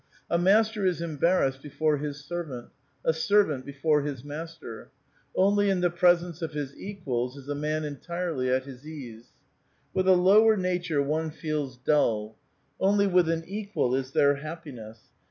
[0.31, 2.69] A master is embarrassed before his servant;
[3.05, 4.89] a servant before his master.
[5.35, 9.27] Only in the pres ence of his equals is a man entirely at his ease.
[9.93, 12.35] With a lower nature one feels dull;
[12.79, 14.97] only with an equal is there hap piness.